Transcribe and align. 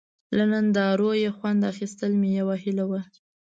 له 0.37 0.43
نندارو 0.51 1.11
یې 1.23 1.29
خوند 1.37 1.61
اخیستل 1.71 2.11
مې 2.19 2.29
یوه 2.39 2.55
هیله 2.63 2.85
وه. 2.89 3.01